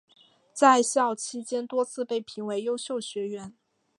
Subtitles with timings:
[0.51, 3.55] 在校期间多次被评为优秀学员。